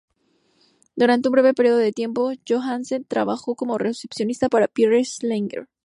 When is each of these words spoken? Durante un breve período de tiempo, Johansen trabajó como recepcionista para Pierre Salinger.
Durante 0.95 1.27
un 1.29 1.31
breve 1.33 1.53
período 1.53 1.77
de 1.77 1.91
tiempo, 1.91 2.31
Johansen 2.49 3.05
trabajó 3.05 3.53
como 3.55 3.77
recepcionista 3.77 4.49
para 4.49 4.67
Pierre 4.67 5.05
Salinger. 5.05 5.67